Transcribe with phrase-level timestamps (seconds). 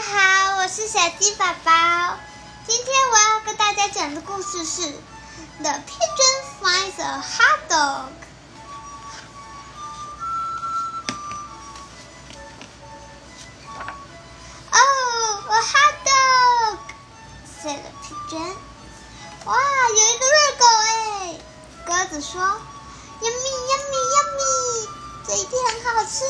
[0.00, 1.70] 家好，我是小鸡宝宝。
[2.66, 4.80] 今天我要跟大家讲的故事是
[5.60, 8.06] 《The Pigeon Finds a Hot Dog》。
[14.72, 16.78] Oh, a hot dog!
[17.62, 18.56] said the pigeon.
[19.44, 21.38] 哇，有一个热狗哎！
[21.84, 22.40] 鸽子说
[23.20, 24.88] ：“Yummy, yummy, yummy！
[25.26, 26.24] 这一定很好吃。”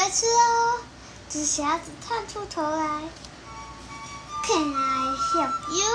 [0.00, 0.80] 我要准备吃哦。
[1.28, 3.02] 只小子探出头来
[4.46, 5.86] ，Can I help you？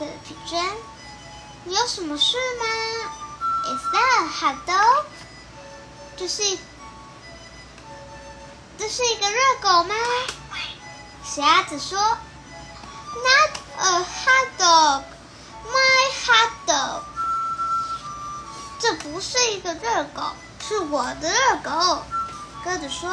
[0.00, 0.76] 这皮珍，
[1.64, 2.64] 你有什么事吗
[3.64, 5.04] ？Is that a hot dog？
[6.16, 6.58] 这是
[8.76, 9.94] 这是一个热狗吗？
[11.24, 17.02] 瞎子说，Not a hot dog，my hot dog。
[18.80, 20.22] 这不是一个热狗，
[20.68, 22.02] 是我的热狗。
[22.62, 23.08] 鸽子说：“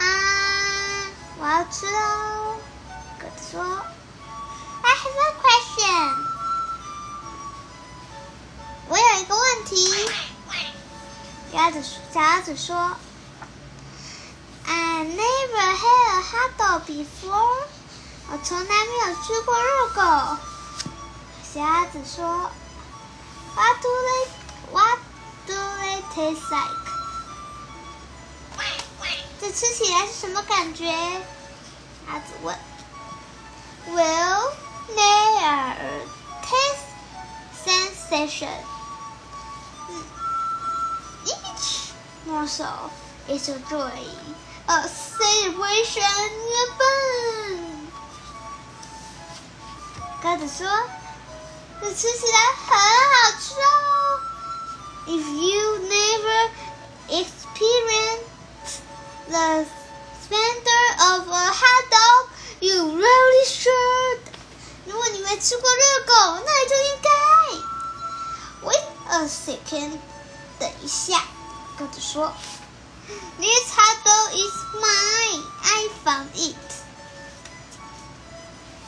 [0.00, 0.02] 啊，
[1.38, 2.56] 我要吃哦。”
[3.20, 3.62] 鸽子说
[4.82, 6.26] ：“I have a question。”
[8.90, 10.10] 我有一个问题。
[11.52, 12.96] 鸭子鸭子说
[14.66, 17.68] ：“I never had a hot dog before。”
[18.32, 20.02] 我从来没有吃过热狗。
[21.54, 22.50] 鸭子说。
[23.54, 24.28] What do they
[24.72, 24.98] What
[26.09, 26.85] do they taste like？
[29.39, 30.85] 这吃起来是什么感觉？
[30.87, 32.57] 鸭子问。
[33.89, 34.53] Well,
[34.95, 36.01] they are a
[36.41, 36.87] taste
[37.63, 38.57] sensation.
[41.25, 41.91] Each
[42.25, 42.89] morsel
[43.27, 43.91] is a joy,
[44.67, 46.01] a celebration,
[46.51, 47.89] a fun.
[50.21, 50.67] 鸽子说。
[51.81, 53.98] 这吃起来很好吃哦
[55.07, 56.49] ！If you never
[57.09, 58.29] experienced
[59.27, 59.65] the
[60.23, 62.29] splendor of a hot dog,
[62.59, 64.19] you really should.
[64.85, 66.13] 如果你没吃过热狗，
[66.45, 67.09] 那你就应该。
[68.67, 69.99] Wait a second，
[70.59, 71.23] 等一下，
[71.77, 72.33] 鸽子说，
[73.37, 75.43] This hot dog is mine.
[75.63, 76.55] I found it.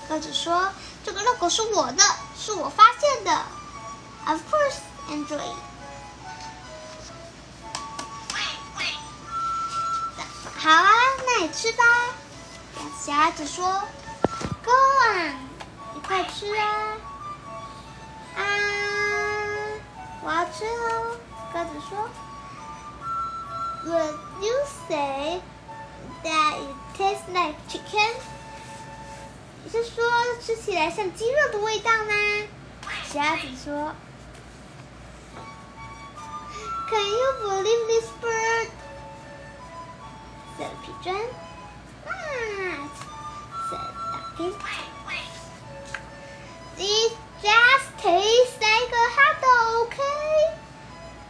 [0.10, 2.04] 鸽子说：“这个热狗是我的，
[2.40, 3.46] 是我发现的。”
[4.26, 5.56] Of course, enjoy.
[10.63, 10.89] 好啊，
[11.27, 11.83] 那你吃吧。
[13.05, 13.83] 小鸭子说
[14.65, 14.71] ：“Go
[15.11, 15.35] on，
[15.93, 16.95] 你快吃啊！”
[18.39, 18.41] 啊，
[20.23, 21.17] 我要吃哦。
[21.53, 22.09] 鸽子说
[23.87, 24.55] ：“Would you
[24.87, 25.41] say
[26.23, 28.13] that it tastes like chicken？”
[29.65, 30.05] 你是说
[30.41, 32.15] 吃起来像鸡肉的味道吗？
[33.13, 33.93] 小鸭子说。
[36.89, 38.52] Can you believe this bird?
[40.59, 42.11] 小皮砖，啊，
[43.71, 43.77] 小
[44.13, 44.39] 大克
[46.77, 49.97] ，This just tastes like a hot dog，OK？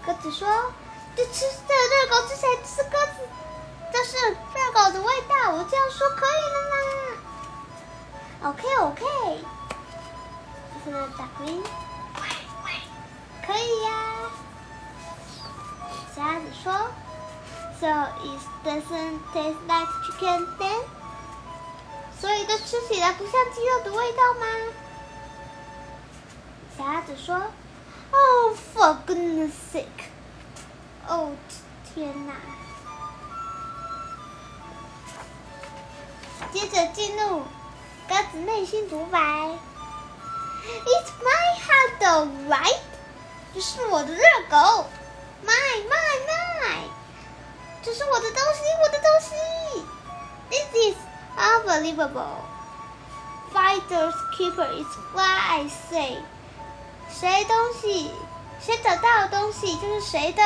[0.05, 0.41] 鸽子说
[1.17, 3.29] ：“这吃这热狗，吃谁吃鸽子？
[3.93, 6.75] 这是热狗的味道，我这样说可以了吗？”
[8.51, 9.05] OK，OK，
[10.85, 11.41] 小达克，
[13.47, 13.89] 可以呀。
[16.15, 16.67] 小鸭子说。
[17.83, 20.85] ，So it doesn't taste like chicken then？
[22.21, 24.47] 所以这吃起来不像鸡肉的味道吗？
[26.79, 27.35] 小鸭子说
[28.13, 30.05] ，Oh for goodness sake！
[31.09, 31.33] 哦
[31.93, 32.35] 天哪！
[36.53, 37.43] 接着进入。
[38.09, 42.81] 鸽子内心独白：“It's my hot dog, right？
[43.55, 44.87] 这是我的热狗
[45.45, 47.02] ，my my my！
[47.84, 49.36] 这是我的东西，我的东西。
[50.50, 50.98] This is
[51.38, 52.44] unbelievable.
[53.54, 56.18] Finders keeper is what I say.
[57.10, 58.12] 谁东西，
[58.60, 60.44] 谁找到的东西就是谁的。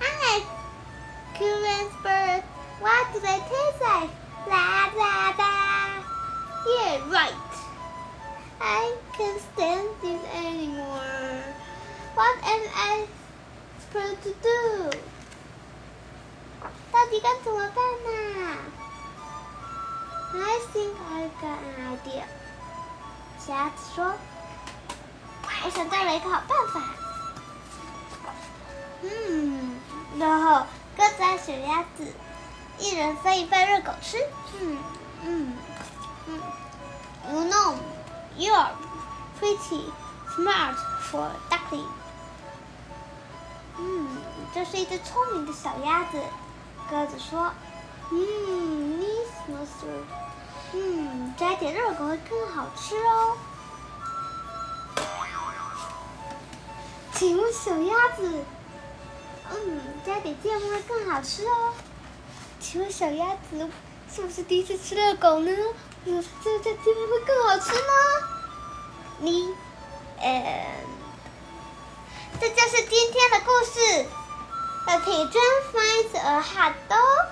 [0.00, 0.42] I
[1.38, 2.42] curious bird.
[2.80, 4.10] What do they taste like?
[4.46, 6.02] La la la.
[6.66, 7.34] Yeah, right.
[8.60, 11.42] I can't stand this anymore.
[12.14, 13.06] What am I
[13.80, 14.73] supposed to do?
[17.25, 18.09] 该怎么办呢
[20.35, 22.23] ？I think I got an idea.
[23.39, 24.13] 瞎子说
[25.65, 26.83] ：“我想到了一个好办法。”
[29.01, 29.79] 嗯，
[30.19, 32.13] 然后鸽子和小鸭子
[32.77, 34.19] 一人分一份热狗吃。
[34.61, 34.77] 嗯
[35.23, 35.57] 嗯。
[37.31, 37.73] You know,
[38.37, 38.69] you're
[39.41, 39.89] pretty
[40.29, 41.87] smart for duckling.
[43.79, 44.09] 嗯，
[44.53, 46.21] 这是一只聪明的小鸭子。
[46.89, 47.51] 鸽子说
[48.11, 50.03] ：“嗯，Miss Monster，
[50.73, 53.37] 嗯，摘点热狗会更好吃哦。”
[57.13, 58.43] 请问小鸭子，
[59.49, 61.73] 嗯，加点芥末会更好吃哦。
[62.59, 63.67] 请问小鸭子
[64.13, 65.51] 是不是第一次吃热狗呢？
[66.05, 67.79] 嗯，这这芥末会更好吃呢？
[69.19, 69.51] 你，
[70.19, 70.75] 呃，
[72.39, 74.05] 这就是今天的故事。
[74.85, 77.27] The pigeon finds a hot dog。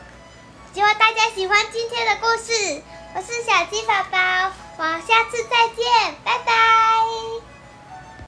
[0.74, 2.82] 希望大家喜欢今天的故事。
[3.16, 6.93] 我是小鸡宝宝，我们下次再见，拜拜。